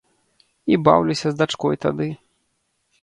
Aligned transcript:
І 0.71 0.79
баўлюся 0.87 1.27
з 1.33 1.39
дачкой 1.41 1.75
тады. 1.85 2.09